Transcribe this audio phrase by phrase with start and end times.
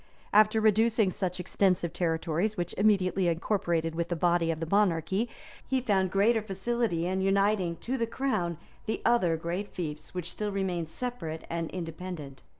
[0.33, 5.29] And after reducing such extensive territories, which immediately incorporated with the body of the monarchy,
[5.67, 10.51] he found greater facility in uniting to the crown the other great fiefs which still
[10.51, 12.41] remained separate and independent.